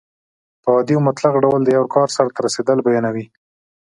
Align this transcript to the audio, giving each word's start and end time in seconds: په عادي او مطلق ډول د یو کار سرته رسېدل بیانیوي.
په 0.63 0.69
عادي 0.75 0.93
او 0.97 1.05
مطلق 1.07 1.33
ډول 1.43 1.61
د 1.63 1.69
یو 1.77 1.85
کار 1.95 2.07
سرته 2.17 2.39
رسېدل 2.45 2.77
بیانیوي. 2.87 3.25